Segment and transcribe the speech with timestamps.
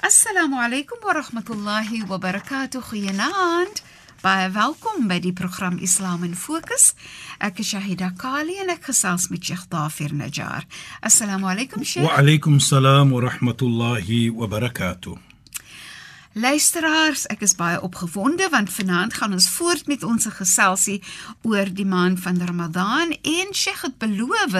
[0.00, 2.82] Assalamu alaykum wa rahmatullahi wa barakatuh.
[2.84, 3.80] Goeienaand.
[4.22, 6.92] Baie welkom by die program Islam in Fokus.
[7.40, 10.68] Ek is Shahida Kali en ek gesels met Sheikh Dafir Najjar.
[11.00, 12.04] Assalamu alaykum Sheikh.
[12.04, 15.16] Wa alaykum salaam wa rahmatullahi wa barakatuh.
[16.36, 20.98] Luisteraars, ek is baie opgewonde want vanaand gaan ons voort met ons geselsie
[21.48, 24.52] oor die maand van Ramadan en Sheikh het beloof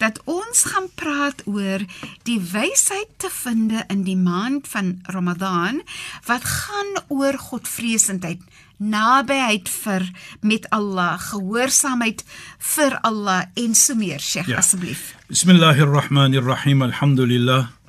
[0.00, 1.84] dat ons gaan praat oor
[2.24, 5.82] die wysheid te vind in die maand van Ramadan
[6.30, 8.40] wat gaan oor Godvreesendheid
[8.80, 10.08] nabyheid vir
[10.40, 12.24] met Allah, gehoorsaamheid
[12.72, 14.64] vir Allah en so meer, Sheikh, ja.
[14.64, 15.12] asseblief.
[15.28, 16.82] Bismillahirrahmanirrahim.
[16.88, 17.81] Alhamdulillah.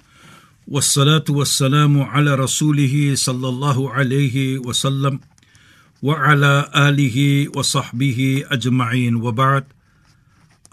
[0.69, 5.21] والصلاه والسلام على رسوله صلى الله عليه وسلم
[6.03, 9.65] وعلى اله وصحبه اجمعين وبعد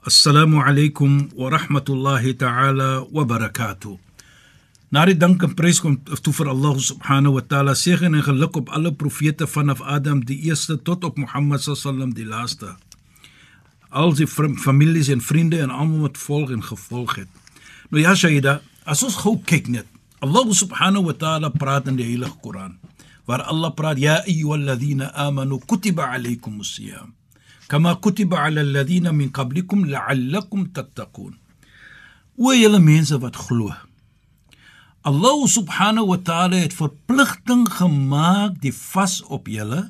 [0.07, 4.05] السلام عليكم ورحمه الله تعالى وبركاته
[4.95, 8.70] Nare dank en prys kom toe vir Allah subhanahu wa taala seën en geluk op
[8.70, 12.76] alle profete vanaf Adam die eerste tot op Mohammed sallam die laaste.
[13.90, 17.27] Al sy families en vriende en almal wat volg en gevolg het.
[17.90, 19.87] Nou ja Shaida, As ons gou kyk net,
[20.19, 22.74] Allah subhanahu wa ta'ala praat in die Heilige Koran
[23.23, 27.15] waar Allah praat ya ayyuhalladhina amanu kutiba alaykumus siyam
[27.71, 31.38] kama kutiba ala alladhina min qablikum la'allakum tattaqun.
[32.35, 33.71] O julle mense wat glo.
[35.07, 39.87] Allah subhanahu wa ta'ala het verpligting gemaak die vas op julle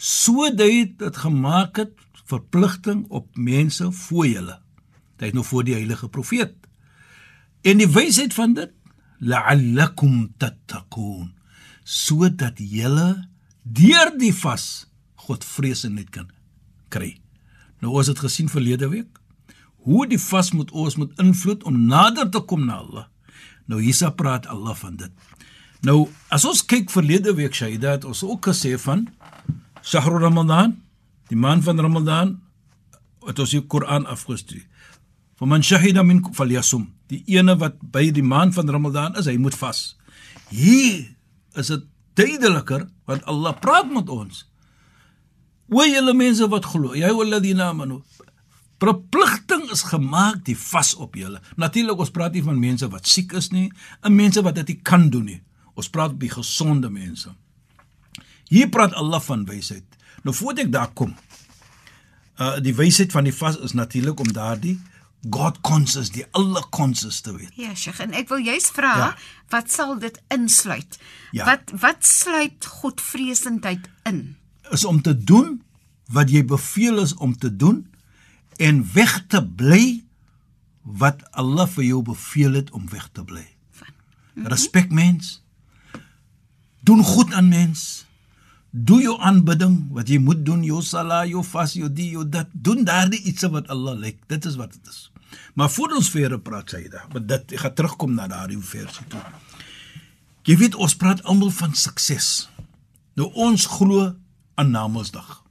[0.00, 1.92] sodat dit gemaak het
[2.24, 4.56] verpligting op mense voor julle.
[5.20, 6.63] Dit is nou voor die heilige profeet.
[7.64, 8.72] En die wysheid van dit
[9.24, 11.32] la'allakum tattaqun
[11.84, 13.28] sodat julle
[13.62, 14.86] deur die vas
[15.24, 16.28] God vreesenheid kan
[16.92, 17.14] kry.
[17.80, 19.20] Nou ons het gesien verlede week
[19.84, 23.06] hoe die vas moet ons moet invloed om nader te kom na Allah.
[23.68, 25.12] Nou hiersa praat Allah van dit.
[25.84, 29.06] Nou as ons kyk verlede week Shaida het ons ook gesê van
[29.84, 30.78] Shahrul Ramadan,
[31.28, 32.38] die maand van Ramadan
[33.24, 34.64] het ons die Koran afgestuur.
[35.40, 39.56] Faman shahida minkum falyasum die ene wat by die maand van Ramadan is, hy moet
[39.58, 39.96] vas.
[40.48, 41.04] Hier
[41.58, 41.86] is dit
[42.18, 44.44] duideliker want Allah praat met ons.
[45.72, 48.02] O julle mense wat glo, jy walladina amanu.
[48.84, 51.40] Verpligting is gemaak die vas op julle.
[51.60, 53.70] Natuurlik ons praat nie van mense wat siek is nie,
[54.04, 55.40] en mense wat dit kan doen nie.
[55.74, 57.32] Ons praat by gesonde mense.
[58.50, 59.86] Hier praat Allah van wysheid.
[60.24, 61.14] Nou voordat ek daar kom,
[62.40, 64.76] uh die wysheid van die vas is natuurlik om daardie
[65.30, 67.52] God conscious, die alle conscious te weet.
[67.56, 69.10] Ja, Sheikh, en ek wil juist vra, ja.
[69.52, 70.98] wat sal dit insluit?
[71.32, 71.46] Ja.
[71.48, 74.36] Wat wat sluit Godvreesendheid in?
[74.70, 75.62] Is om te doen
[76.12, 77.86] wat jy beveel is om te doen
[78.60, 80.04] en weg te bly
[80.84, 83.46] wat Allah vir jou beveel het om weg te bly.
[83.70, 83.88] Van.
[83.88, 84.52] Mm -hmm.
[84.52, 85.42] Respek mens.
[86.80, 88.04] Doen goed aan mens.
[88.74, 92.48] Doe jou aanbidding wat jy moet doen, jou sala, jou vas, jou die, jou dat.
[92.52, 94.18] Doen daardie iets wat Allah lyk.
[94.26, 95.10] Dit is wat dit is.
[95.54, 99.22] Maar voor ons verder praat sy da, want dit gaan terugkom na daardie versie toe.
[100.44, 102.48] Jy weet ons praat almal van sukses.
[103.14, 104.10] Nou ons glo
[104.58, 105.42] aan Namedsdag.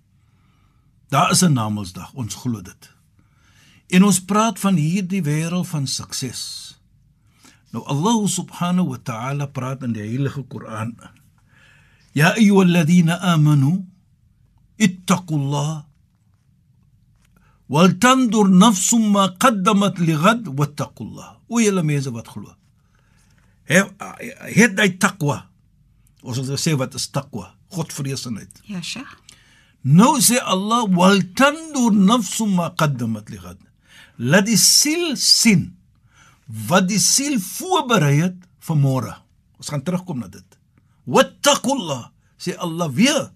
[1.07, 2.91] Daar is 'n Namedsdag, ons glo dit.
[3.87, 6.77] En ons praat van hierdie wêreld van sukses.
[7.71, 10.95] Nou Allah subhanahu wa ta'ala praat in die heilige Koran.
[12.21, 13.85] Ayyuhalladhina amanu
[14.77, 15.93] ittaqullaha
[17.73, 21.29] Wal tandur nafsum ma qaddamat lighad wattaqullah.
[21.49, 22.53] O julle mense wat glo.
[23.65, 23.87] Het
[24.57, 25.37] het daai takwa.
[26.21, 27.55] Ons het gesê wat is takwa?
[27.73, 28.61] Godvreesenheid.
[28.69, 29.13] Ja, Sheikh.
[29.83, 33.59] Nou sê Allah wal tandur nafsum ma qaddamat lighad.
[34.17, 35.71] Laat die siel sien
[36.69, 38.37] wat die siel voorberei het
[38.67, 39.15] vir môre.
[39.57, 40.52] Ons gaan terugkom na dit.
[41.05, 43.31] Wattaqullah sê Allah weer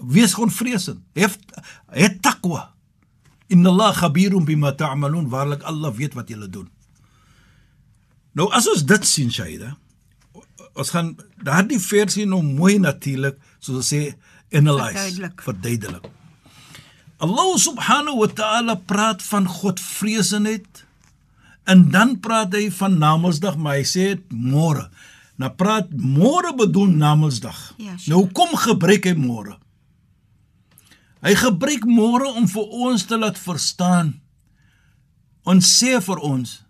[0.00, 1.02] wees onvreesend.
[1.12, 1.38] Het
[1.88, 2.72] het takwa.
[3.46, 5.28] Inna Allah khabirun bima ta'malun.
[5.28, 6.68] Waarlik Allah weet wat julle doen.
[8.32, 9.74] Nou as ons dit sien Shaida,
[10.78, 14.02] ons gaan daardie versie nou mooi natuurlik soos ons sê
[14.54, 16.06] analyse verduidelik.
[17.20, 20.86] Allah subhanahu wa ta'ala praat van Godvreesenheid
[21.64, 24.88] en dan praat hy van Namedsdag, maar hy sê môre.
[25.40, 27.58] Nou praat môre bedoel Namedsdag.
[27.78, 28.14] Ja, sure.
[28.14, 29.56] Nou kom gebruik hy môre.
[31.20, 34.14] Hy gebruik môre om vir ons te laat verstaan.
[35.48, 36.60] Ons sê vir ons,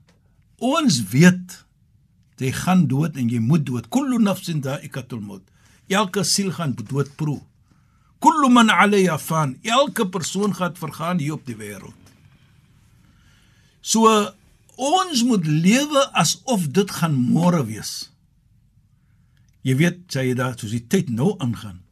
[0.59, 1.61] ons weet
[2.41, 3.89] jy gaan dood en jy moet dood.
[3.93, 5.45] Kullu nafsin da'ikatul maut.
[5.93, 7.43] Elke siel gaan dood proe.
[8.21, 9.59] Kullu man 'alayha fan.
[9.63, 11.97] Elke persoon gaan vergaan hier op die wêreld.
[13.81, 14.33] So
[14.81, 18.11] ons moet lewe asof dit gaan môre wees.
[19.67, 21.83] Jy weet, sê jy daar, soos die tyd nou aangaan.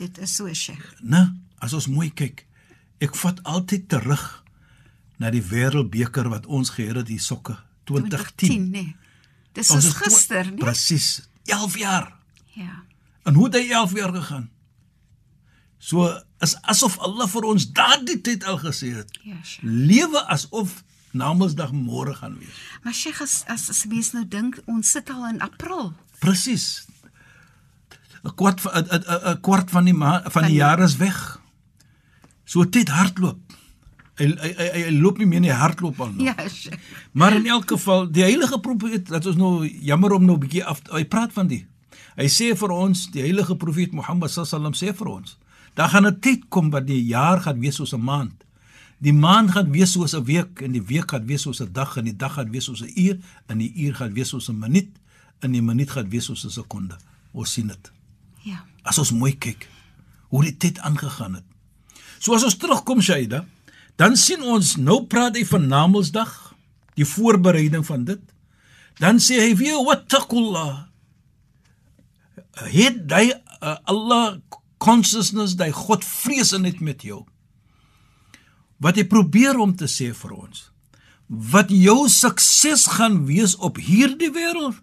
[0.00, 0.84] Dit is so, Sheikh.
[1.00, 1.22] Né?
[1.64, 2.44] As ons mooi kyk,
[3.00, 4.24] ek vat altyd terug
[5.20, 7.56] na die wêreldbeker wat ons gehad het hier sokke
[7.88, 7.88] 2010.
[7.88, 8.96] 2010, nee.
[9.56, 10.60] Dis soos is gister, nee.
[10.60, 11.08] Presies,
[11.48, 12.12] 11 jaar.
[12.56, 12.82] Ja.
[13.28, 14.48] En hoe het hy 11 jaar gegaan?
[15.80, 16.08] So
[16.44, 19.18] is asof Allah vir ons daardie tyd al gesê het.
[19.24, 19.40] Ja.
[19.64, 22.54] Lewe asof Namedsdag môre gaan wees.
[22.82, 25.92] Maar Sheikh, as as, as mens nou dink, ons sit al in April.
[26.20, 26.86] Presies.
[28.22, 31.40] 'n kwart van 'n 'n kwart van die ma van die jaar is weg.
[32.44, 33.38] So tyd hardloop.
[34.14, 36.24] Hy hy hy, hy loop nie meer nie, hardloop al nou.
[36.24, 36.78] Ja, Sheikh.
[37.12, 40.64] Maar in elk geval, die heilige profeet, dat ons nou jammer om nou 'n bietjie
[40.64, 41.66] af hy praat van die.
[42.16, 45.38] Hy sê vir ons, die heilige profeet Mohammed sallam sê vir ons,
[45.74, 48.44] daar gaan 'n tyd kom wat die jaar gaan wees soos 'n maand.
[49.00, 51.96] Die maand gaan wees soos 'n week en die week gaan wees soos 'n dag
[51.96, 54.58] en die dag gaan wees soos 'n uur en die uur gaan wees soos 'n
[54.58, 54.90] minuut
[55.40, 56.96] en die minuut gaan wees soos 'n sekonde.
[57.32, 57.92] Ons sien dit.
[58.42, 58.64] Ja.
[58.82, 59.68] As ons mooi kyk
[60.28, 61.44] hoe die tyd aangegaan het.
[62.18, 63.44] So as ons terugkom Shaida,
[63.96, 66.54] dan sien ons nou praat hy van Namedsdag,
[66.94, 68.20] die voorbereiding van dit.
[69.00, 70.86] Dan sê hy weer wattaqullah.
[72.52, 74.38] Het jy uh, Allah
[74.78, 77.24] consciousness, jy God vreesenheid met jou.
[78.80, 80.70] Wat hy probeer om te sê vir ons,
[81.28, 84.80] wat jou sukses gaan wees op hierdie wêreld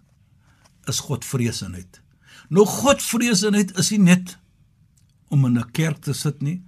[0.88, 2.00] is God vreesenheid.
[2.48, 4.38] Nou God vreesenheid is nie net
[5.28, 6.62] om in 'n kerk te sit nie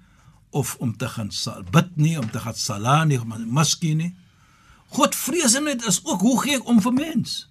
[0.50, 4.16] of om te gaan sal, bid nie, om te gaan sala nie, om miskien nie.
[4.88, 7.48] God vreesenheid is ook hoe gee ek om vir mens?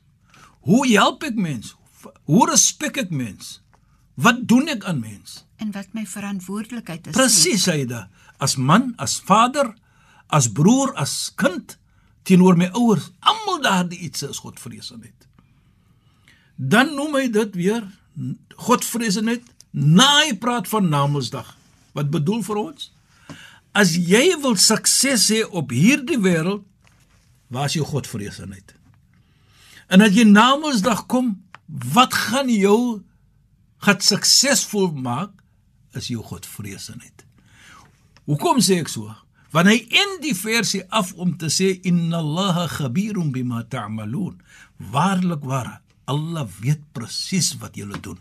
[0.68, 1.76] Hoe help ek mens?
[2.24, 3.62] Hoe respek ek mens?
[4.16, 5.46] Wat doen ek aan mens?
[5.60, 7.16] En wat my verantwoordelikheid is.
[7.18, 8.08] Presies, Aida.
[8.40, 9.74] As man, as vader,
[10.32, 11.76] as broer, as kind
[12.28, 15.28] teenoor my ouers, almal daardie iets is Godvreesenheid.
[16.56, 17.88] Dan noem hy dit weer
[18.68, 21.56] Godvreesenheid na hy praat van Namedsdag.
[21.98, 22.90] Wat bedoel vir ons?
[23.76, 26.66] As jy wil sukses hê op hierdie wêreld,
[27.50, 28.76] waar is jou Godvreesenheid?
[29.90, 33.02] En as jy Namedsdag kom, wat gaan jou
[33.86, 35.39] gaan suksesvol maak
[35.98, 37.26] is jou Godvreesenheid.
[38.30, 39.10] Hoekom sê ek so?
[39.54, 44.38] Want hy in die versie af om te sê inna Allaha khabirun bima ta'malun.
[44.78, 48.20] Waarlik waar, Allah weet presies wat julle doen.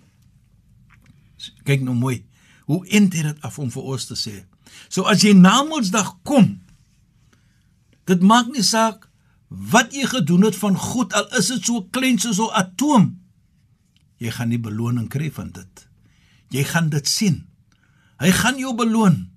[1.69, 2.23] Kyk nou mooi.
[2.69, 4.43] Hoe end hy dit af om vir ons te sê?
[4.93, 6.59] So as jy Namedsdag kom,
[8.09, 9.07] dit maak nie saak
[9.49, 13.21] wat jy gedoen het van goed al is dit so klein soos 'n atoom.
[14.19, 15.89] Jy gaan nie beloning kry van dit.
[16.51, 17.48] Jy gaan dit sien.
[18.19, 19.29] Hy gaan jou beloon.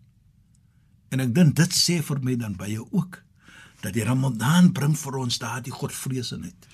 [1.11, 3.21] En ek dink dit sê vir my dan baie ook
[3.81, 6.67] dat die Ramadan bring vir ons daardie godvreesenheid.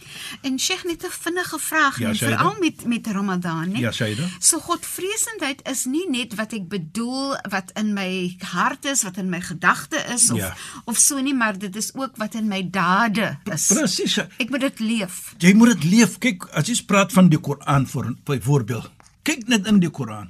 [0.44, 3.80] En Sheikh net 'n vinnige vraag, Ja, veral met met Ramadan, né?
[3.80, 4.28] Ja, Shaida.
[4.40, 9.30] So Godvreesendheid is nie net wat ek bedoel wat in my hart is, wat in
[9.30, 10.56] my gedagte is of Ja.
[10.86, 13.68] of so nie, maar dit is ook wat in my dade is.
[13.68, 14.18] Presies.
[14.18, 15.34] Ek moet dit leef.
[15.38, 16.18] Jy moet dit leef.
[16.20, 18.90] Kyk, as jy praat van die Koran vir byvoorbeeld.
[19.24, 20.30] Kyk net in die Koran.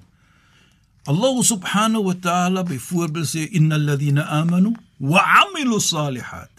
[1.08, 6.52] Allah subhanahu wa ta'ala byvoorbeeld sê innal ladhina amanu wa 'amilu salihat.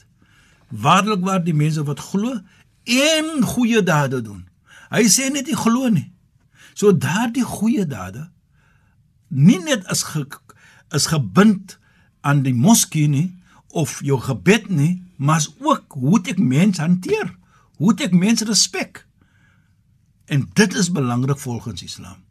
[0.72, 2.40] Waarlik waar die mense wat glo
[2.84, 4.48] en goeie dade doen.
[4.88, 6.08] Hy sê net nie glo nie.
[6.74, 8.30] So daardie goeie dade
[9.28, 10.24] nie net is ge,
[10.90, 11.78] is gebind
[12.20, 13.34] aan die moskee nie
[13.68, 17.34] of jou gebed nie, maar is ook hoe ek mense hanteer?
[17.76, 19.04] Hoe ek mense respek?
[20.26, 22.24] En dit is belangrik volgens Islam.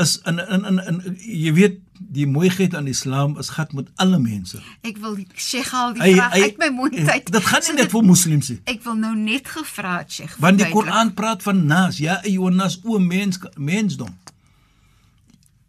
[0.00, 4.18] Is in in in, in jy weet die mooiheid aan Islam is gat met alle
[4.18, 4.60] mense.
[4.86, 7.32] Ek wil Sheikh al die vraag uit my mond uit.
[7.32, 8.58] Dit gaan So nie net vir moslems nie.
[8.72, 10.36] Ek wil nou net gevra het, Sheikh.
[10.40, 10.70] Want die.
[10.72, 14.14] Koran praat van nas, ja, Jonas o mens mensdom.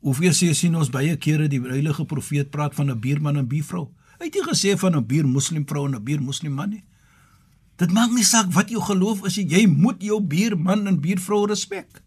[0.02, 3.90] Hoeveel sê sien ons baie kere die heilige profeet praat van 'n buurman en buurvrou.
[4.20, 6.84] Hy het nie gesê van 'n buur moslimvrou en 'n buur moslim man nie.
[7.78, 12.02] Dit maak nie saak wat jou geloof is, jy moet jou buurman en buurvrou respek.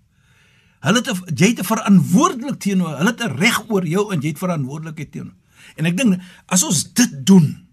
[0.85, 4.21] Hulle het 'n- jy het 'n verantwoordelik teenoor, hulle het 'n reg oor jou en
[4.21, 5.35] jy het verantwoordelikheid teenoor.
[5.77, 7.67] En ek dink as ons dit doen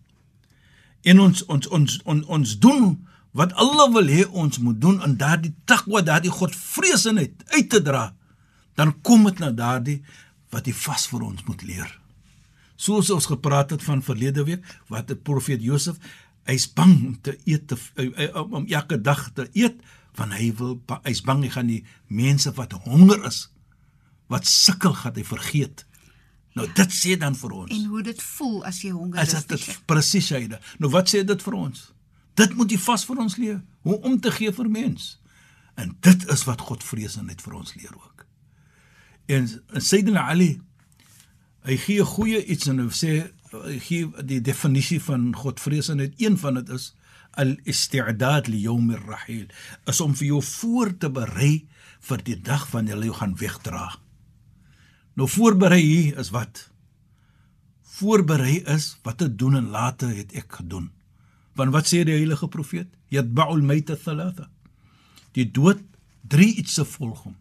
[1.04, 5.18] en ons ons ons ons, ons doen wat Allah wil hê ons moet doen in
[5.18, 8.14] daardie takwa, daardie godvreesenheid uit te dra,
[8.76, 10.02] dan kom dit na daardie
[10.52, 12.00] wat hy vas vir ons moet leer.
[12.76, 15.96] Soos ons gepraat het van verlede week wat die profeet Josef,
[16.46, 17.78] hy's bang om te eet te,
[18.34, 19.76] om om elke dag te eet
[20.20, 23.46] want hy wil hy's bang hy gaan die mense wat honger is
[24.32, 25.86] wat sukkel gaan hy vergeet.
[26.56, 27.72] Nou dit sê dan vir ons.
[27.72, 29.46] en hoe dit voel as jy honger As is.
[29.46, 29.82] dit Sheikh.
[29.86, 30.60] presies hyde.
[30.80, 31.82] Nou wat sê dit vir ons?
[32.36, 35.20] Dit moet jy vas vir ons leer, hoe om te gee vir mens.
[35.76, 38.26] En dit is wat God vreesenheid vir ons leer ook.
[39.28, 40.62] En, en Sayyidina Ali
[41.68, 43.12] hy gee goeie iets en hy sê
[43.52, 46.16] hy gee die definisie van Godvreesenheid.
[46.20, 46.94] Een van dit is
[47.37, 49.47] al-isti'dad li yawm ar-rahil.
[49.87, 51.67] Is om vir jou voor te berei
[52.09, 53.87] vir die dag wanneer jy gaan wegdra.
[55.17, 56.67] Nou voorberei hier is wat?
[57.97, 60.91] Voorberei is wat te doen en late het ek gedoen.
[61.57, 62.93] Want wat sê die heilige profeet?
[63.09, 64.51] Yatba'ul mayta thalatha.
[65.33, 65.81] Die dood
[66.29, 67.37] drie iets se volg hom.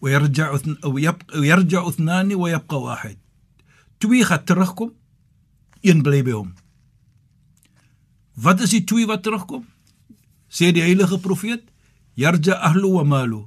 [0.00, 0.58] ويرجع
[1.34, 3.16] ويرجع اثنان ويبقى واحد
[3.98, 4.92] twee gaan terugkom
[5.80, 6.54] een bly by hom
[8.33, 9.65] wat is die twee wat terugkom
[10.49, 11.65] sê die heilige profeet
[12.19, 13.43] yarja ahlu wa malu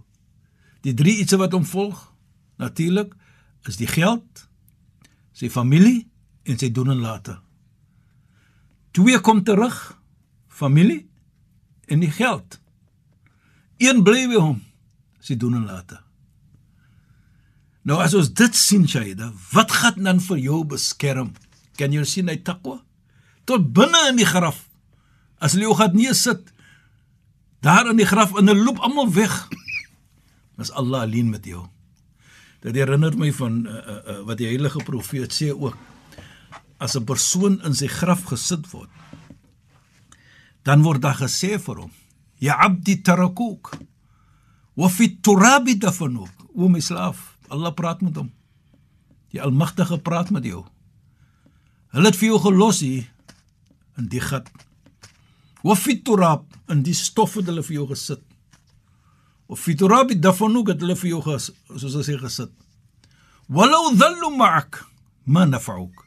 [0.87, 2.07] die drie iets wat hom volg
[2.63, 3.15] natuurlik
[3.67, 4.47] is die geld
[5.37, 6.07] sy familie
[6.47, 7.39] en sy doen en late
[8.97, 9.77] twee kom terug
[10.49, 11.05] familie
[11.87, 12.61] en die geld
[13.83, 14.59] een bly by hom
[15.21, 16.07] sy doen en late
[17.87, 21.31] Nou as ons dit sien Shaida, wat gaan dan vir jou beskerm?
[21.79, 22.81] Kan jy sien hy taqwa?
[23.47, 24.65] Tot binne in die graf.
[25.39, 26.53] As jy gaan nie sit
[27.61, 29.35] daar in die graf en hulle loop almal weg.
[30.57, 31.67] Dis Allah alleen met jou.
[32.65, 35.77] Dit herinner my van uh, uh, wat die heilige profeet sê ook.
[36.79, 38.91] As 'n persoon in sy graf gesit word,
[40.63, 41.93] dan word daar gesê vir hom:
[42.39, 43.79] "Ya abdi tarakuk
[44.75, 48.33] wa fi turabi dafanuk." O my slaaf, Allah praat met hom.
[49.31, 50.65] Die Almagtige praat met jou.
[51.93, 53.05] Hulle het vir jou gelos hier
[53.97, 54.49] in die gat.
[55.67, 58.23] Wafiturab in die stof het hulle vir jou gesit.
[59.51, 62.53] Wafiturab dafanuk het hulle vir jou ges, soos as hy gesit.
[63.51, 64.85] Walau dhallu ma'ak
[65.27, 66.05] ma nafa'uk.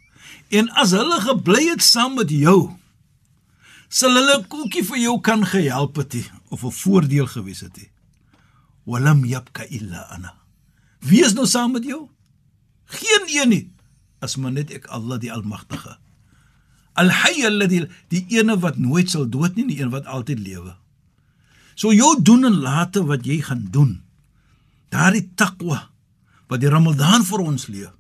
[0.56, 2.72] En as hulle gebly het saam met jou,
[3.90, 6.16] sal hulle koekie vir jou kan gehelp het
[6.50, 7.90] of 'n voordeel gewees het.
[8.86, 10.36] Walam yabka illa ana.
[11.00, 12.10] Wie is nou saam met jou?
[12.86, 13.66] Geen een nie.
[14.20, 15.98] As maar net ek Allah die Almagtige.
[17.00, 20.76] Al-Hayy alladhi die ene wat nooit sal dood nie, die een wat altyd lewe.
[21.80, 24.02] So jou doen en late wat jy gaan doen.
[24.92, 25.86] Daardie takwa
[26.50, 27.94] wat die Ramadan vir ons leer.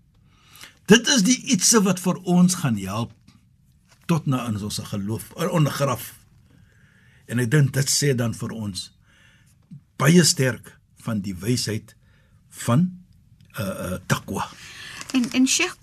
[0.90, 3.14] Dit is die ietsie wat vir ons gaan help
[4.10, 6.16] tot na in ons geloof ondergraf.
[7.30, 8.88] En ek dink dit sê dan vir ons
[10.02, 10.74] baie sterk
[11.06, 11.94] van die wysheid
[12.66, 12.88] van
[13.60, 14.48] uh, uh takwa.
[15.14, 15.78] En en Sheikh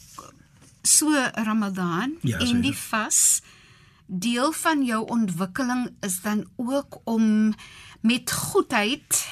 [0.96, 3.42] so Ramadan Ja, en die vas
[4.06, 7.54] deel van jou ontwikkeling is dan ook om
[8.00, 9.26] met goedheid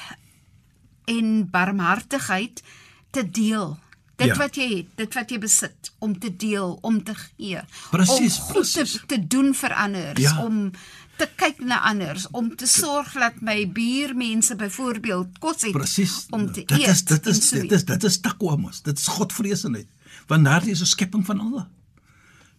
[1.05, 2.63] en barmhartigheid
[3.11, 3.77] te deel.
[4.15, 4.35] Dit Ja.
[4.35, 7.59] wat jy het, dit wat jy besit, om te deel, om te gee.
[7.91, 8.91] Presies, om goed presies.
[8.91, 10.43] te, te doen vir anders, Ja.
[10.45, 10.71] om
[11.17, 16.25] te kyk na anders, om te sorg dat my buurmense byvoorbeeld kos het Presies.
[16.29, 16.87] om te dit eet.
[16.87, 18.81] is dit is so dit is dit is takwa mos.
[18.81, 19.87] Dit is Godvreesenheid.
[20.27, 21.65] Want daardie is 'n skepping van Allah.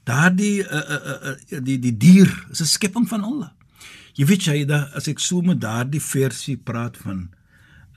[0.05, 3.51] Daardie uh, uh, uh, die die dier is 'n skepping van Allah.
[4.15, 7.29] Jy weet jy da as ek so met daardie versie praat van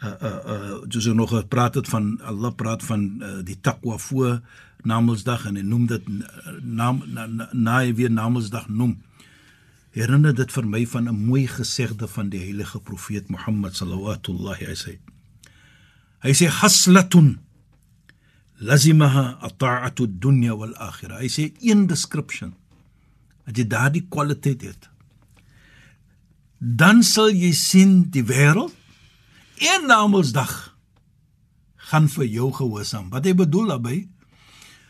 [0.04, 3.98] uh uh uh soos ons nog gepraat het van Allah praat van uh, die takwa
[3.98, 4.42] voor
[4.84, 6.04] Namedsdag en hy noem dit
[6.64, 8.98] naam na, na, na hy weer Namedsdag noem.
[9.92, 14.76] Herinner dit vir my van 'n mooi gesegde van die heilige profeet Mohammed sallallahu hy
[14.76, 15.00] sê.
[16.20, 17.40] Hy sê haslatun
[18.60, 21.22] lazimaha ata'atu ad-dunya wal akhirah.
[21.24, 22.54] Hy sê een description.
[23.48, 24.90] As jy daardie kwaliteit het,
[26.60, 28.76] dan sal jy sien die wêreld
[29.74, 30.76] en Namedsdag
[31.90, 33.10] gaan vir jou gehoorsaam.
[33.10, 34.08] Wat hy bedoel daarmee?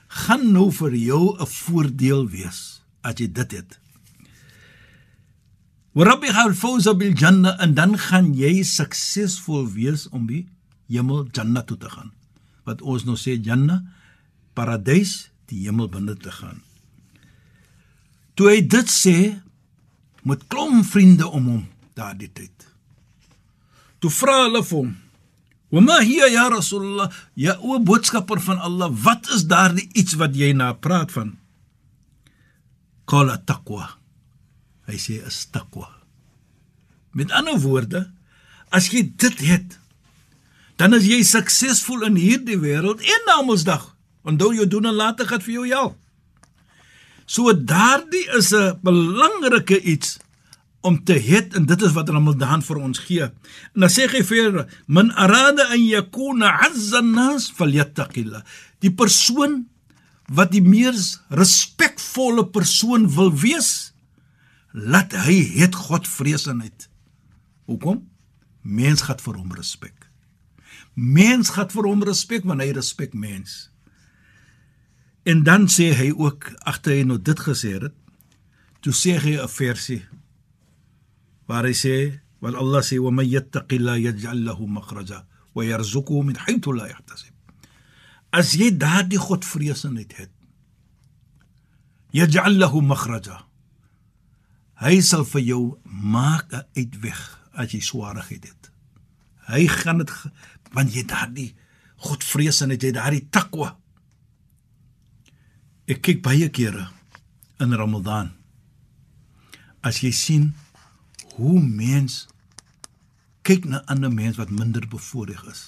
[0.09, 3.79] gaan nou vir jou 'n voordeel wees as jy dit het.
[5.93, 10.47] Wa rabbiha al-fawza bil janna en dan gaan jy suksesvol wees om die
[10.87, 12.11] hemel Jannah toe te gaan.
[12.69, 13.81] Wat ons nou sê Jannah,
[14.53, 16.61] paradys, die hemel binne te gaan.
[18.37, 19.17] Toe hy dit sê,
[20.21, 21.63] met klomp vriende om hom
[21.97, 22.67] daardie tyd.
[23.99, 24.91] Toe vra hulle vir hom:
[25.73, 27.09] "Wa ma hiya ya Rasulullah?
[27.35, 31.37] Ya o boodskapper van Allah, wat is daardie iets wat jy na praat van?"
[33.09, 33.97] Qala taqwa.
[34.87, 35.89] Hy sê is taqwa.
[37.11, 38.05] Met ander woorde,
[38.69, 39.79] as jy dit het,
[40.79, 43.83] dan is jy suksesvol in hierdie wêreld en na Mondsdag.
[44.23, 45.97] Onthou jou doen en late gaan vir jou help.
[47.27, 50.17] So daardie is 'n belangrike iets
[50.81, 53.23] om te het en dit is wat Ramadan vir ons gee.
[53.75, 58.43] En dan sê hy vir man arada an yakuna azza an-nas falyattaqillah.
[58.79, 59.67] Die persoon
[60.27, 60.95] wat die meer
[61.29, 63.93] respekvolle persoon wil wees,
[64.71, 66.89] laat hy het Godvreesenheid.
[67.65, 68.07] Hoekom?
[68.61, 69.98] Mens gaan vir hom respek.
[70.93, 73.69] Mens gaan vir hom respek wanneer hy respek mens.
[75.23, 77.93] En dan sê hy ook agter hy nou dit gesê het,
[78.81, 80.03] toe sê hy 'n versie
[81.47, 86.35] waar hy sê want Allah sê wa may yattaqilla yaj'al lahu makhraja wa yarzuquhu min
[86.35, 87.33] haythu la yahtasib.
[88.31, 90.31] As jy daardie Godvreesenheid het,
[92.13, 93.45] yaj'al lahu makhraja.
[94.79, 97.19] Hy sal vir jou maak 'n uitweg
[97.53, 98.71] as jy swaarheid het.
[99.49, 100.11] Hy gaan dit
[100.73, 101.53] want jy daardie
[101.99, 103.73] Godvreesenheid, jy daardie takwa.
[105.89, 106.85] Ek kyk baie kere
[107.59, 108.31] in Ramadan.
[109.83, 110.45] As jy sien
[111.35, 112.27] hoe mens
[113.43, 115.65] kyk na ander mense wat minder bevoordeel is.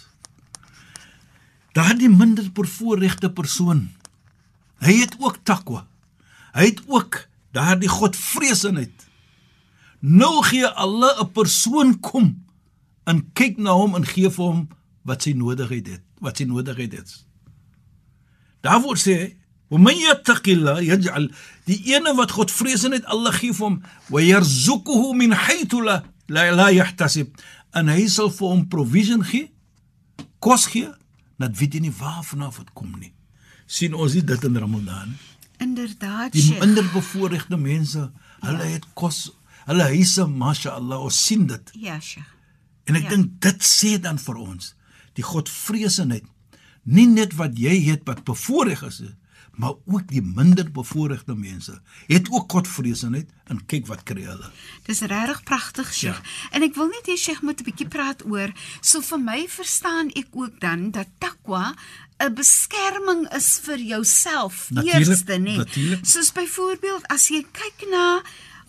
[1.76, 3.88] Daardie minder bevoordeelde persoon,
[4.84, 5.86] hy het ook takwa.
[6.52, 7.24] Hy het ook
[7.56, 9.08] daardie godvreesenheid.
[10.00, 12.44] Nou gee alle 'n persoon kom
[13.06, 14.68] en kyk na hom en gee vir hom
[15.08, 17.14] wat sy nodigheid het, wat sy nodigheid het.
[18.62, 19.30] Daarvoor sê hy,
[19.70, 21.32] "Waman yattaqillah yaj'al"
[21.66, 25.84] die ene wat God vrees en dit Allah gee vir hom, "Wa yarzuquhu min haythu
[25.84, 27.36] la la yahtasib."
[27.74, 29.52] En hy sal vir hom provision gee,
[30.40, 30.90] kos gee,
[31.38, 33.14] dat weet jy nie waar vanaf dit kom nie.
[33.72, 35.18] sien ons dit in Ramadan?
[35.58, 36.34] Inderdaad.
[36.34, 38.48] Die minderbevoorregte mense, ja.
[38.48, 39.32] hulle het kos,
[39.66, 41.72] hulle huise, masha Allah, ons sien dit.
[41.80, 42.28] Ja, Sheikh.
[42.84, 43.10] En ek ja.
[43.16, 44.74] dink dit sê dan vir ons
[45.14, 46.26] die godvreesenheid
[46.84, 49.02] nie net wat jy het wat bevoorreg is
[49.52, 54.48] maar ook die minder bevoorregte mense het ook godvreesenheid en kyk wat kry hulle.
[54.88, 56.22] Dis regtig pragtig, Sheikh.
[56.24, 56.50] Ja.
[56.56, 60.10] En ek wil net hê Sheikh moet 'n bietjie praat oor so vir my verstaan
[60.16, 61.76] ek ook dan dat takwa
[62.20, 65.58] 'n beskerming is vir jouself eerste, nê.
[66.02, 68.22] Soos byvoorbeeld as jy kyk na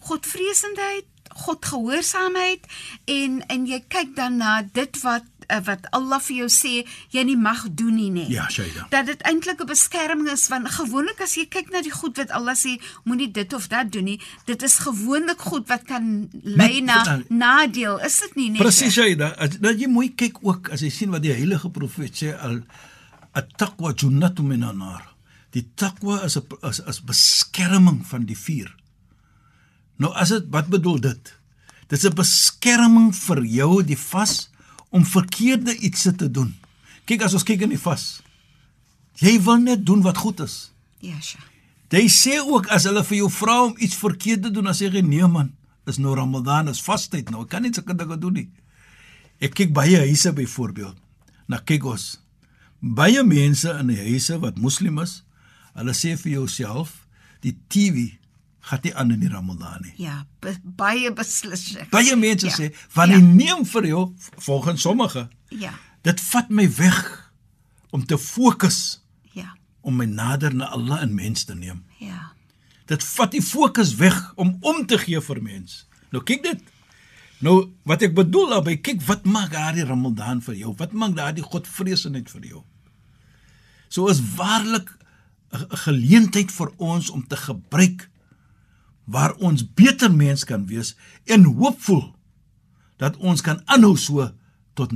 [0.08, 1.06] godvreesendheid,
[1.46, 2.66] godgehoorsaamheid
[3.04, 5.24] en en jy kyk dan na dit wat
[5.60, 8.26] wat Allah vir jou sê jy nie mag doen nie nê.
[8.32, 8.86] Ja, Shaida.
[8.90, 12.30] Dat dit eintlik 'n beskerming is want gewoonlik as jy kyk na die goed wat
[12.30, 16.80] Allah sê moenie dit of dat doen nie, dit is gewoonlik goed wat kan lei
[16.80, 18.58] na nadeel, is dit nie nê?
[18.58, 19.34] Presies Shaida.
[19.60, 22.62] Dat jy mooi kyk ook as jy sien wat die heilige profeet sê al
[23.32, 25.12] at-taqwa junnatun min an-nar.
[25.52, 28.74] Die taqwa is 'n is, is beskerming van die vuur.
[29.96, 31.34] Nou as dit wat bedoel dit?
[31.88, 34.50] Dit is 'n beskerming vir jou die vas
[34.92, 36.52] om verkeerde iets te doen.
[37.08, 38.20] Kyk as ons kyk in die vas.
[39.22, 40.70] Jy wil net doen wat goed is.
[41.02, 41.40] Ja, sja.
[41.92, 44.88] Jy sê ook as hulle vir jou vra om iets verkeerd te doen, dan sê
[44.88, 45.50] jy nee man,
[45.88, 47.44] is nou Ramadan, is vastyd nou.
[47.44, 48.48] Ek kan nie sulke dinge doen nie.
[49.42, 50.96] Ek kyk baie huise byvoorbeeld.
[51.50, 52.06] Na kyk ons.
[52.80, 55.20] Baie mense in die huise wat moslim is,
[55.76, 57.02] hulle sê vir jouself,
[57.44, 58.12] die TV
[58.62, 59.92] gaan nie aan in die Ramadan nie.
[59.98, 60.22] Ja,
[60.62, 61.72] baie beslis.
[61.90, 62.54] Baie mense ja.
[62.54, 63.18] sê, "Want ja.
[63.18, 65.72] neem vir jou volgens sommige." Ja.
[66.02, 67.32] Dit vat my weg
[67.90, 69.02] om te fokus.
[69.32, 69.56] Ja.
[69.80, 71.84] Om my nader na Allah en mens te neem.
[71.98, 72.32] Ja.
[72.86, 75.88] Dit vat die fokus weg om om te gee vir mens.
[76.10, 76.62] Nou kyk dit.
[77.42, 80.74] Nou wat ek bedoel daarby, kyk wat maak daardie Ramadan vir jou?
[80.78, 82.62] Wat maak daardie Godvreesenheid vir jou?
[83.88, 84.88] So is waarlik
[85.52, 88.08] 'n geleentheid vir ons om te gebruik
[89.04, 92.14] waar ons beter mens kan wees en hoopvol
[93.02, 94.30] dat ons kan aanhou so
[94.78, 94.92] tot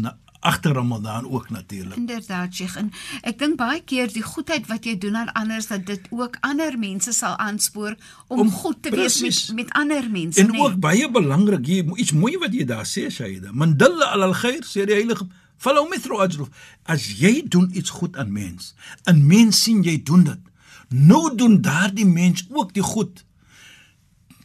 [0.46, 1.96] agter Ramadan ook natuurlik.
[1.96, 2.76] Inderdaad, Sheikh.
[2.76, 2.92] En
[3.26, 6.78] ek dink baie keer die goedheid wat jy doen aan ander dat dit ook ander
[6.78, 7.96] mense sal aanspoor
[8.28, 9.20] om, om goed te precies.
[9.22, 10.60] wees met met ander mense, En nee.
[10.60, 13.50] ook baie belangrik, jy iets mooi wat jy daar sê, Shaida.
[13.52, 16.48] Man dalla al khair, sê die heilige Follow me through ajruf.
[16.84, 18.74] As jy doen iets goed aan mens,
[19.08, 20.50] en mens sien jy doen dit,
[20.92, 23.24] nou doen daardie mens ook die goed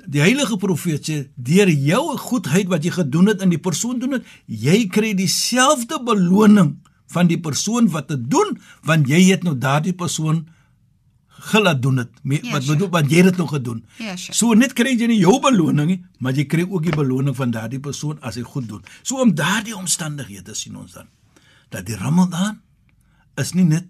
[0.05, 4.17] die heilige profeet sê deur jou goedheid wat jy gedoen het in die persoon doen
[4.17, 6.77] het, jy kry dieselfde beloning
[7.11, 10.45] van die persoon wat dit doen want jy het nou daardie persoon
[11.51, 13.79] gelaat doen dit ja, wat bedoel wat jy het nou gedoen.
[13.97, 17.35] Ja, so net kry jy nie jou beloning nie, maar jy kry ook die beloning
[17.37, 18.83] van daardie persoon as hy goed doen.
[19.01, 21.09] So om daardie omstandighede sien ons dan
[21.71, 22.59] dat die Ramadan
[23.39, 23.87] is nie net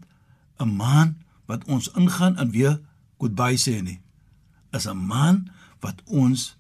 [0.62, 2.80] 'n maand wat ons ingaan en weer
[3.18, 4.00] goodbye sê nie.
[4.72, 5.50] Is 'n maand
[5.82, 6.56] wat ons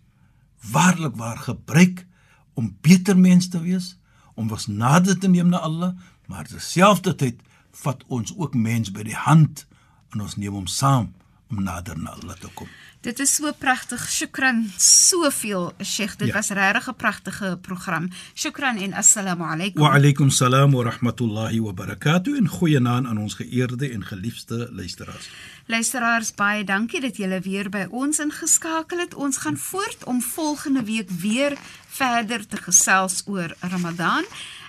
[0.71, 2.05] waarlik waar gebruik
[2.53, 3.95] om beter mens te wees,
[4.35, 5.95] om ons nader te neem na Allah,
[6.27, 7.41] maar terselfdertyd
[7.83, 9.65] vat ons ook mens by die hand
[10.11, 11.11] en ons neem hom saam
[11.51, 12.67] om nader na Allah te kom.
[13.01, 14.03] Dit is so pragtig.
[14.13, 16.17] Shukran soveel, Sheikh.
[16.17, 16.33] Dit Ja.
[16.33, 16.33] ja.
[16.33, 18.09] was regtig 'n pragtige program.
[18.35, 19.81] Shukran en assalamu alaykum.
[19.81, 25.29] Wa alaykum salaam wa rahmatullahi wa barakatuh en goeienaand aan ons geëerde en geliefde luisteraars.
[25.65, 29.13] Luisteraars, baie dankie dat julle weer by ons ingeskakel het.
[29.13, 34.23] Ons gaan voort om volgende week weer verder te gesels oor Ramadan.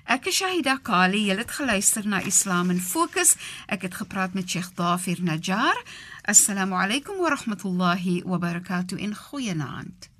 [0.04, 1.24] Ek is Shahida Kali.
[1.26, 3.34] Julle het geluister na Islam in Fokus.
[3.66, 5.76] Ek het gepraat met Sheikh Dafir Najjar.
[6.24, 10.11] Assalamu alaykum wa rahmatullahi wa barakatuh en goeienaand.